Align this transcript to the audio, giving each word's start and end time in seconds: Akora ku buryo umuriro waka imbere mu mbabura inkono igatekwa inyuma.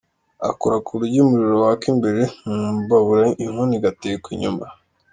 Akora 0.49 0.75
ku 0.85 0.91
buryo 0.97 1.19
umuriro 1.21 1.55
waka 1.65 1.85
imbere 1.93 2.21
mu 2.53 2.67
mbabura 2.79 3.25
inkono 3.43 3.73
igatekwa 3.77 4.29
inyuma. 4.35 4.65